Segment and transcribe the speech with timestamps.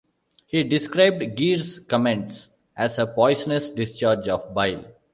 [0.47, 4.83] He described Greer's comments as "a poisonous discharge of bile".